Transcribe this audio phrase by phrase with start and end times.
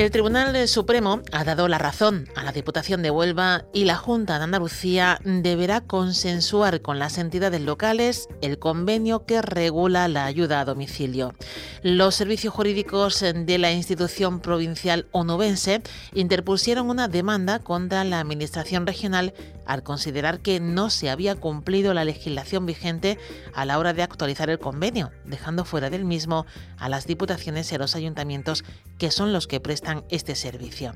[0.00, 4.38] El Tribunal Supremo ha dado la razón a la Diputación de Huelva y la Junta
[4.38, 10.64] de Andalucía deberá consensuar con las entidades locales el convenio que regula la ayuda a
[10.64, 11.34] domicilio.
[11.82, 15.82] Los servicios jurídicos de la institución provincial onubense
[16.14, 19.34] interpusieron una demanda contra la Administración regional
[19.66, 23.18] al considerar que no se había cumplido la legislación vigente
[23.54, 26.46] a la hora de actualizar el convenio, dejando fuera del mismo
[26.78, 28.64] a las diputaciones y a los ayuntamientos
[29.00, 30.92] que son los que prestan este servicio.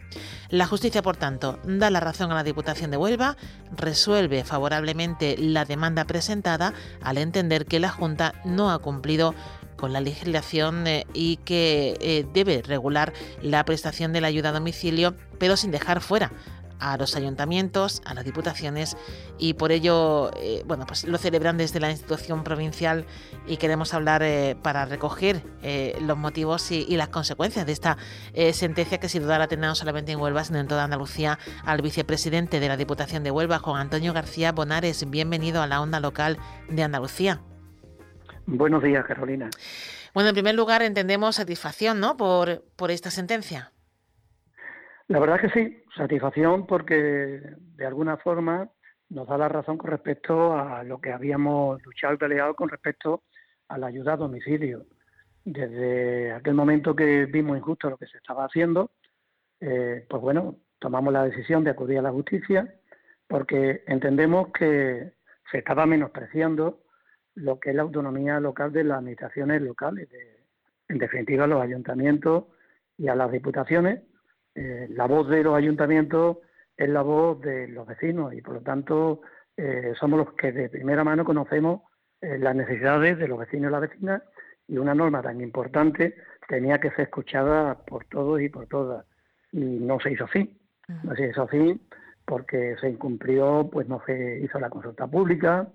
[0.51, 3.39] La justicia, por tanto, da la razón a la Diputación de Huelva,
[3.75, 9.34] resuelve favorablemente la demanda presentada al entender que la Junta no ha cumplido
[9.77, 14.53] con la legislación eh, y que eh, debe regular la prestación de la ayuda a
[14.53, 16.31] domicilio, pero sin dejar fuera
[16.78, 18.97] a los ayuntamientos, a las diputaciones
[19.39, 23.06] y por ello, eh, bueno, pues lo celebran desde la institución provincial
[23.47, 27.97] y queremos hablar eh, para recoger eh, los motivos y, las consecuencias de esta
[28.53, 32.61] sentencia que sin duda la tenemos solamente en Huelva, sino en toda Andalucía, al vicepresidente
[32.61, 35.11] de la Diputación de Huelva, Juan Antonio García Bonares.
[35.11, 36.38] Bienvenido a la onda local
[36.69, 37.41] de Andalucía.
[38.47, 39.50] Buenos días, Carolina.
[40.14, 42.16] Bueno, en primer lugar, entendemos satisfacción, ¿no?
[42.16, 43.73] Por, por esta sentencia.
[45.08, 47.41] La verdad que sí, satisfacción porque
[47.77, 48.70] de alguna forma
[49.10, 53.22] nos da la razón con respecto a lo que habíamos luchado y peleado con respecto
[53.69, 54.86] a la ayuda a domicilio.
[55.44, 58.92] Desde aquel momento que vimos injusto lo que se estaba haciendo,
[59.60, 62.75] eh, pues bueno, tomamos la decisión de acudir a la justicia
[63.28, 65.12] porque entendemos que
[65.50, 66.82] se estaba menospreciando
[67.34, 70.09] lo que es la autonomía local de las administraciones locales,
[70.88, 72.44] en definitiva los ayuntamientos
[72.97, 74.03] y a las diputaciones,
[74.54, 76.38] eh, la voz de los ayuntamientos
[76.76, 79.22] es la voz de los vecinos y por lo tanto
[79.56, 81.82] eh, somos los que de primera mano conocemos
[82.20, 84.22] eh, las necesidades de los vecinos y las vecinas
[84.66, 86.14] y una norma tan importante
[86.48, 89.04] tenía que ser escuchada por todos y por todas.
[89.53, 90.59] Y no se hizo así.
[91.03, 91.81] No se hizo así
[92.25, 95.69] porque se incumplió pues no se hizo la consulta pública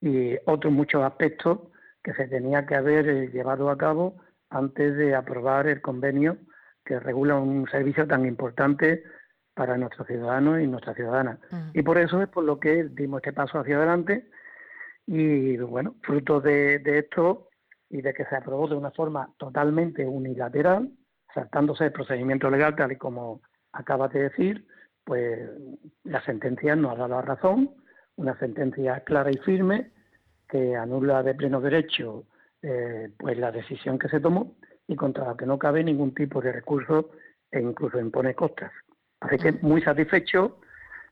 [0.00, 1.60] y otros muchos aspectos
[2.02, 4.16] que se tenía que haber llevado a cabo
[4.48, 6.38] antes de aprobar el convenio
[6.90, 9.04] que regula un servicio tan importante
[9.54, 11.38] para nuestros ciudadanos y nuestras ciudadanas.
[11.72, 14.28] Y por eso es por lo que dimos este paso hacia adelante
[15.06, 17.46] y bueno, fruto de, esto
[17.88, 20.90] y de que se aprobó de una forma totalmente unilateral,
[21.32, 23.40] saltándose el procedimiento legal tal y como
[23.70, 24.66] acabas de decir,
[25.04, 25.48] pues
[26.02, 27.70] la sentencia nos ha dado la razón,
[28.16, 29.92] una sentencia clara y firme
[30.48, 32.24] que anula de pleno derecho
[32.62, 34.56] eh, pues la decisión que se tomó
[34.90, 37.10] y contra la que no cabe ningún tipo de recurso
[37.52, 38.72] e incluso impone costas.
[39.20, 40.58] Así que muy satisfecho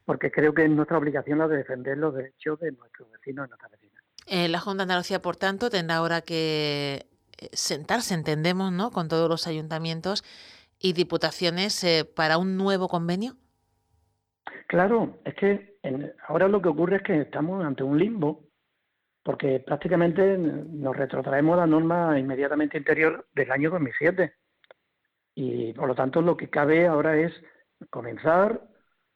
[0.05, 3.51] porque creo que es nuestra obligación la de defender los derechos de nuestros vecinos y
[3.51, 4.03] nuestras vecinas.
[4.27, 7.07] Eh, la Junta de Andalucía, por tanto, tendrá ahora que
[7.39, 8.91] eh, sentarse, entendemos, ¿no?
[8.91, 10.25] con todos los ayuntamientos
[10.81, 13.35] y diputaciones eh, para un nuevo convenio.
[14.67, 15.79] Claro, es que
[16.27, 18.48] ahora lo que ocurre es que estamos ante un limbo
[19.29, 24.33] porque prácticamente nos retrotraemos a la norma inmediatamente interior del año 2007.
[25.35, 27.35] Y por lo tanto lo que cabe ahora es
[27.91, 28.63] comenzar,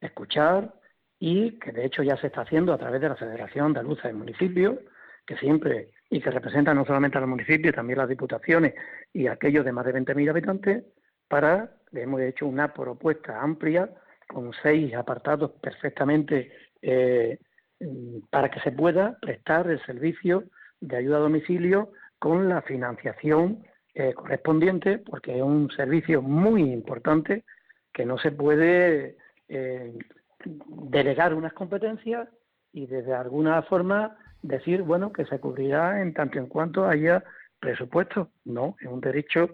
[0.03, 0.75] escuchar
[1.19, 4.13] y que de hecho ya se está haciendo a través de la Federación Andaluza de
[4.13, 4.81] Municipios,
[5.25, 8.75] que siempre y que representa no solamente a los municipios, también las diputaciones
[9.15, 10.85] y aquellos de más de 20.000 habitantes,
[11.27, 13.89] para, hemos hecho una propuesta amplia
[14.29, 16.53] con seis apartados perfectamente
[16.83, 17.39] eh,
[18.31, 20.45] para que se pueda prestar el servicio
[20.81, 27.45] de ayuda a domicilio con la financiación eh, correspondiente, porque es un servicio muy importante
[27.93, 29.17] que no se puede
[29.49, 29.99] eh,
[30.45, 32.29] delegar unas competencias
[32.73, 37.23] y desde alguna forma decir, bueno, que se cubrirá en tanto en cuanto haya
[37.61, 38.31] presupuesto.
[38.45, 39.51] No, es un derecho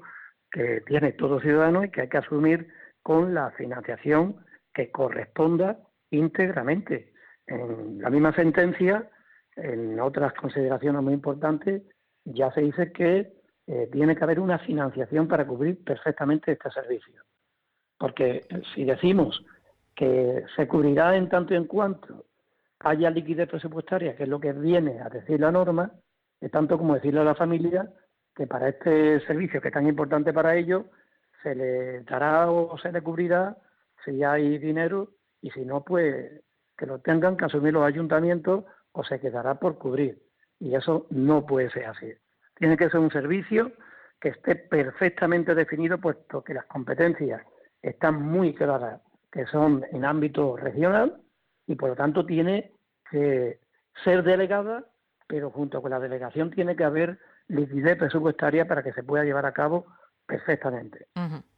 [0.50, 2.68] que tiene todo ciudadano y que hay que asumir
[3.02, 4.36] con la financiación
[4.72, 5.78] que corresponda
[6.10, 7.12] íntegramente.
[7.48, 9.08] En la misma sentencia,
[9.56, 11.82] en otras consideraciones muy importantes,
[12.24, 13.32] ya se dice que
[13.66, 17.22] eh, tiene que haber una financiación para cubrir perfectamente este servicio.
[17.98, 19.44] Porque si decimos
[19.94, 22.26] que se cubrirá en tanto y en cuanto
[22.80, 25.90] haya liquidez presupuestaria, que es lo que viene a decir la norma,
[26.40, 27.90] es tanto como decirle a la familia
[28.36, 30.84] que para este servicio que es tan importante para ellos,
[31.42, 33.56] se le dará o se le cubrirá
[34.04, 35.10] si hay dinero
[35.40, 36.42] y si no, pues
[36.78, 40.22] que lo tengan que asumir los ayuntamientos o se quedará por cubrir.
[40.60, 42.12] Y eso no puede ser así.
[42.54, 43.72] Tiene que ser un servicio
[44.20, 47.42] que esté perfectamente definido, puesto que las competencias
[47.82, 51.20] están muy claras, que son en ámbito regional,
[51.66, 52.72] y por lo tanto tiene
[53.10, 53.60] que
[54.04, 54.84] ser delegada,
[55.26, 59.46] pero junto con la delegación tiene que haber liquidez presupuestaria para que se pueda llevar
[59.46, 59.86] a cabo
[60.26, 61.06] perfectamente.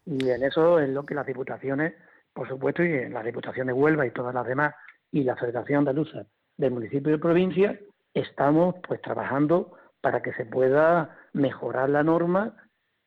[0.05, 1.95] Y en eso es lo que las diputaciones,
[2.33, 4.75] por supuesto, y en la Diputación de Huelva y todas las demás,
[5.13, 6.27] y la Federación Andaluza
[6.57, 7.79] del municipio y provincia,
[8.15, 12.57] estamos pues trabajando para que se pueda mejorar la norma,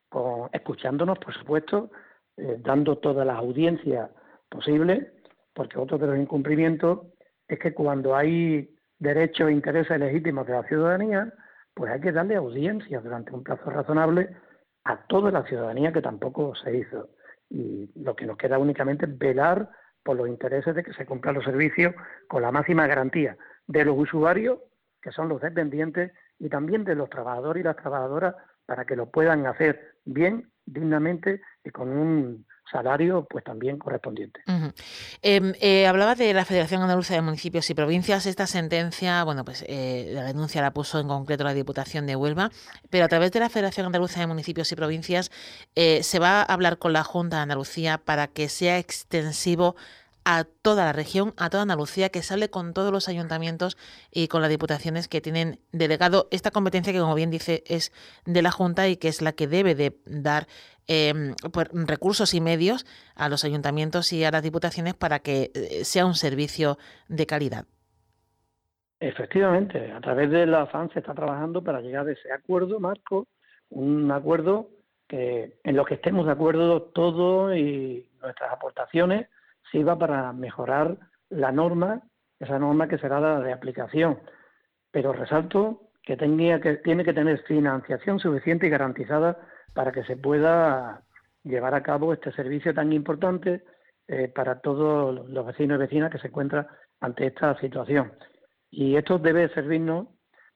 [0.10, 1.92] con, escuchándonos, por supuesto,
[2.38, 4.10] eh, dando todas las audiencias
[4.50, 5.08] posibles,
[5.54, 7.00] porque otro de los incumplimientos
[7.48, 11.34] es que cuando hay derechos e intereses legítimos de la ciudadanía,
[11.74, 14.36] pues hay que darle audiencia durante un plazo razonable
[14.86, 17.10] a toda la ciudadanía que tampoco se hizo.
[17.50, 19.70] Y lo que nos queda únicamente es velar
[20.04, 21.94] por los intereses de que se cumplan los servicios
[22.28, 24.60] con la máxima garantía de los usuarios,
[25.02, 28.36] que son los dependientes, y también de los trabajadores y las trabajadoras
[28.66, 34.42] para que lo puedan hacer bien, dignamente y con un salario pues también correspondiente.
[35.88, 38.26] Hablaba de la Federación Andaluza de Municipios y Provincias.
[38.26, 42.52] Esta sentencia, bueno, pues eh, la denuncia la puso en concreto la Diputación de Huelva,
[42.90, 45.32] pero a través de la Federación Andaluza de Municipios y Provincias
[45.76, 49.76] eh, se va a hablar con la Junta de Andalucía para que sea extensivo
[50.26, 53.78] a toda la región, a toda Andalucía, que se hable con todos los ayuntamientos
[54.12, 57.92] y con las diputaciones que tienen delegado esta competencia que, como bien dice, es
[58.26, 60.48] de la Junta y que es la que debe de dar
[60.88, 61.34] em,
[61.88, 62.86] recursos y medios
[63.16, 66.78] a los ayuntamientos y a las diputaciones para que eh, sea un servicio
[67.08, 67.66] de calidad.
[69.00, 73.28] Efectivamente, a través de la FAN se está trabajando para llegar a ese acuerdo, Marco,
[73.70, 74.70] un acuerdo
[75.08, 79.28] que en lo que estemos de acuerdo todos y nuestras aportaciones
[79.72, 80.98] sirva para mejorar
[81.30, 82.02] la norma,
[82.40, 84.20] esa norma que será la de aplicación.
[84.92, 89.38] Pero resalto que, tenía que tiene que tener financiación suficiente y garantizada
[89.74, 91.04] para que se pueda
[91.44, 93.64] llevar a cabo este servicio tan importante
[94.08, 96.68] eh, para todos los vecinos y vecinas que se encuentran
[97.02, 98.14] ante esta situación.
[98.70, 100.08] Y esto debe servirnos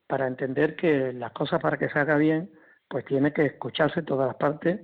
[0.07, 2.51] para entender que las cosas para que se haga bien,
[2.87, 4.81] pues tiene que escucharse todas las partes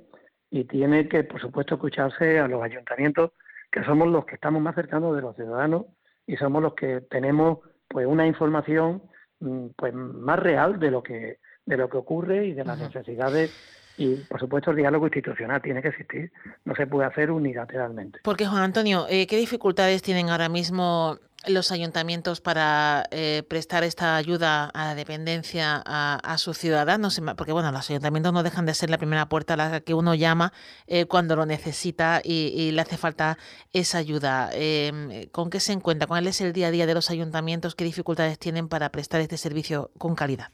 [0.49, 3.31] y tiene que, por supuesto, escucharse a los ayuntamientos
[3.71, 5.85] que somos los que estamos más cercanos de los ciudadanos
[6.27, 9.03] y somos los que tenemos pues una información
[9.39, 13.51] mm, pues más real de lo que de lo que ocurre y de las necesidades
[13.97, 16.31] y por supuesto el diálogo institucional tiene que existir,
[16.65, 18.19] no se puede hacer unilateralmente.
[18.23, 24.15] Porque Juan Antonio, eh, ¿qué dificultades tienen ahora mismo los ayuntamientos para eh, prestar esta
[24.15, 27.21] ayuda a la dependencia a, sus ciudadanos?
[27.37, 30.15] Porque bueno, los ayuntamientos no dejan de ser la primera puerta a la que uno
[30.15, 30.53] llama
[30.87, 33.37] eh, cuando lo necesita y, le hace falta
[33.73, 34.49] esa ayuda.
[34.53, 36.07] Em, ¿Con qué se encuentra?
[36.07, 37.75] ¿Cuál es el día a día de los ayuntamientos?
[37.75, 40.51] ¿Qué dificultades tienen para prestar este servicio con calidad?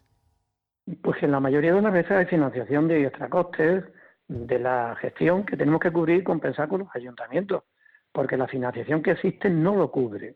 [1.01, 3.83] Pues en la mayoría de las veces hay financiación de extracostes
[4.27, 7.63] de la gestión que tenemos que cubrir y compensar con los ayuntamientos,
[8.11, 10.35] porque la financiación que existe no lo cubre.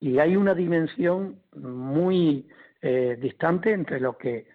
[0.00, 2.48] Y hay una dimensión muy
[2.80, 4.46] eh, distante entre lo que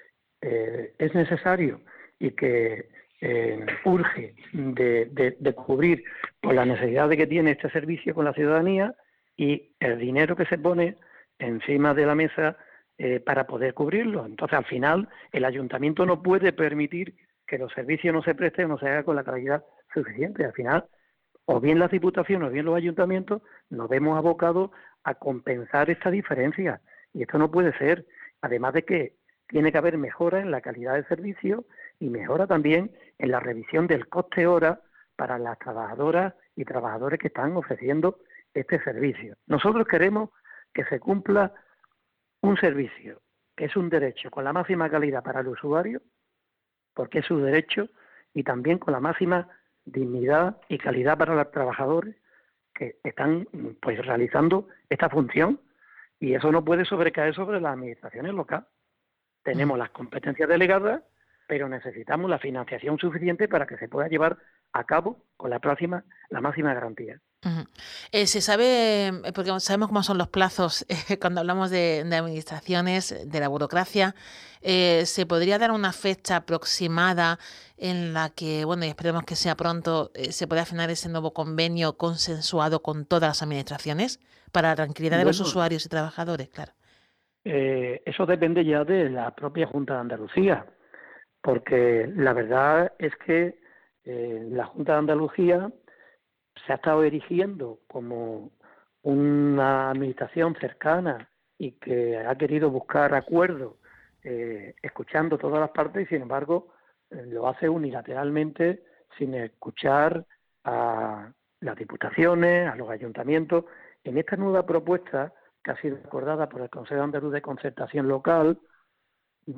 [0.42, 1.82] eh, es necesario
[2.20, 2.90] y que
[3.22, 6.04] eh, urge de, cubrir
[6.42, 8.94] por la necesidad de que tiene este servicio con la ciudadanía
[9.38, 10.98] y el dinero que se pone
[11.40, 12.58] encima de la mesa
[13.26, 14.26] para poder cubrirlo.
[14.26, 18.68] Entonces, al final, el ayuntamiento no puede permitir que los servicios no se presten o
[18.70, 20.46] no se haga con la calidad suficiente.
[20.46, 20.86] Al final,
[21.46, 24.72] o bien las diputaciones o bien los ayuntamientos nos vemos abocados
[25.04, 26.82] a compensar esta diferencia.
[27.14, 28.06] Y esto no puede ser.
[28.42, 29.14] Además de que
[29.48, 31.66] tiene que haber mejora en la calidad del servicio
[32.00, 34.82] y mejora también en la revisión del coste hora
[35.16, 38.20] para las trabajadoras y trabajadores que están ofreciendo
[38.54, 39.36] este servicio.
[39.48, 40.30] Nosotros queremos
[40.74, 41.54] que se cumpla
[42.46, 43.22] un servicio
[43.56, 46.02] que es un derecho con la máxima calidad para el usuario,
[46.94, 47.90] porque es su derecho,
[48.34, 49.48] y también con la máxima
[49.86, 52.16] dignidad y calidad para los trabajadores
[52.74, 53.48] que están
[53.82, 55.62] pues realizando esta función
[56.20, 58.68] y eso no puede sobrecaer sobre las administraciones locales.
[59.44, 61.04] Tenemos las competencias delegadas,
[61.48, 64.38] pero necesitamos la financiación suficiente para que se pueda llevar
[64.74, 67.22] a cabo con la próxima la máxima garantía.
[68.12, 73.30] Eh, se sabe, eh, porque sabemos cómo son los plazos eh, cuando hablamos de, administraciones,
[73.30, 74.16] de la burocracia,
[74.62, 77.38] ¿se podría dar una fecha aproximada
[77.78, 81.98] en la que, bueno, y esperemos que sea pronto, se pueda afinar ese nuevo convenio
[81.98, 84.20] consensuado con todas las administraciones
[84.52, 86.72] para la tranquilidad de los usuarios y trabajadores, claro?
[87.44, 90.66] eso depende ya de la propia Junta de Andalucía,
[91.44, 93.60] porque la verdad es que
[94.06, 95.70] la Junta de Andalucía
[96.66, 98.52] se ha estado erigiendo como
[99.04, 103.76] una administración cercana y que ha querido buscar acuerdos,
[104.24, 106.74] eh, escuchando todas las partes y sin embargo
[107.12, 108.84] eh, lo hace unilateralmente
[109.18, 110.26] sin escuchar
[110.64, 111.32] a
[111.62, 113.66] las diputaciones, a los ayuntamientos.
[114.04, 115.34] En esta nueva propuesta
[115.64, 118.60] que ha sido acordada por el Consejo Andaluz de Concertación Local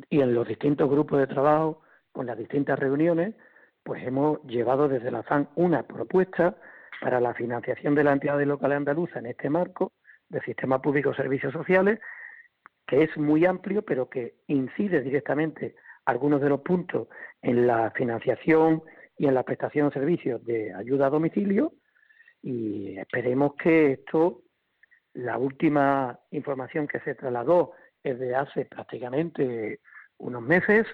[0.09, 3.35] y en los distintos grupos de trabajo, con las distintas reuniones,
[3.83, 6.55] pues hemos llevado desde la FAN una propuesta
[7.01, 9.93] para la financiación de la entidad local andaluza en este marco
[10.29, 11.99] del sistema público de servicios sociales,
[12.85, 15.75] que es muy amplio, pero que incide directamente
[16.05, 17.07] algunos de los puntos
[17.41, 18.81] en la financiación
[19.17, 21.73] y en la prestación de servicios de ayuda a domicilio.
[22.41, 24.43] Y esperemos que esto,
[25.13, 27.73] la última información que se trasladó
[28.03, 29.81] es de hace prácticamente
[30.17, 30.87] unos meses,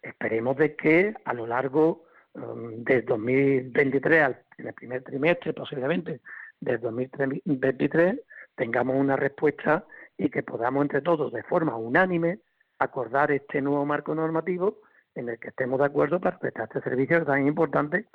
[0.00, 2.05] esperemos de que a lo largo
[2.36, 6.20] um, del 2023, al, en el primer trimestre posiblemente
[6.60, 8.20] del 2023,
[8.54, 9.84] tengamos una respuesta
[10.16, 12.40] y que podamos entre todos de forma unánime
[12.78, 14.80] acordar este nuevo marco normativo
[15.14, 18.06] en el que estemos de acuerdo para prestar este servicio tan importante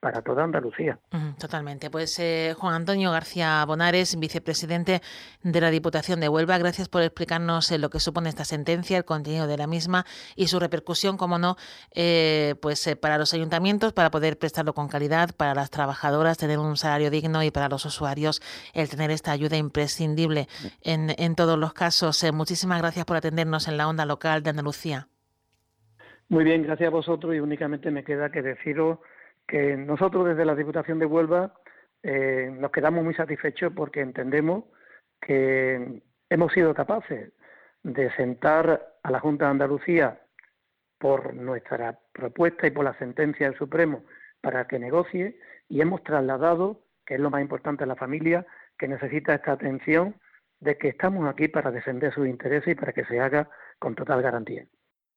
[0.00, 0.98] para toda Andalucía.
[1.38, 1.90] Totalmente.
[1.90, 5.02] Pues eh, Juan Antonio García Bonares, vicepresidente
[5.42, 9.04] de la Diputación de Huelva, gracias por explicarnos eh, lo que supone esta sentencia, el
[9.04, 11.56] contenido de la misma y su repercusión, como no,
[11.94, 16.78] eh, pues para los ayuntamientos, para poder prestarlo con calidad, para las trabajadoras tener un
[16.78, 18.40] salario digno y para los usuarios
[18.72, 20.48] el tener esta ayuda imprescindible
[20.82, 22.24] en, en todos los casos.
[22.32, 25.08] muchísimas gracias por atendernos en la onda local de Andalucía.
[26.30, 29.00] Muy bien, gracias a vosotros y únicamente me queda que deciros
[29.50, 31.52] que nosotros desde la Diputación de Huelva
[32.04, 34.62] eh, nos quedamos muy satisfechos porque entendemos
[35.20, 37.32] que hemos sido capaces
[37.82, 40.20] de sentar a la Junta de Andalucía
[40.98, 44.04] por nuestra propuesta y por la sentencia del Supremo
[44.40, 48.46] para que negocie y hemos trasladado, que es lo más importante a la familia,
[48.78, 50.14] que necesita esta atención
[50.60, 54.22] de que estamos aquí para defender sus intereses y para que se haga con total
[54.22, 54.64] garantía.